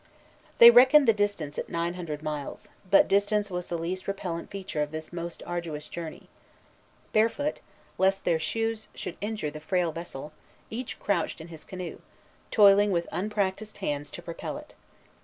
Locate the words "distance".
1.13-1.59, 3.07-3.51